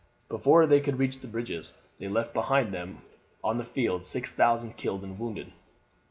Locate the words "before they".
0.29-0.79